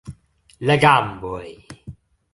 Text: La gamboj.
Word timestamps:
La 0.69 0.77
gamboj. 0.85 1.45